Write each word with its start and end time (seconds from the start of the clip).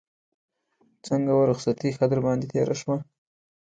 څنګه 1.07 1.31
وه 1.33 1.43
رخصتي 1.51 1.89
ښه 1.97 2.05
در 2.11 2.19
باندې 2.25 2.45
تېره 2.51 2.75
شوه. 2.81 2.97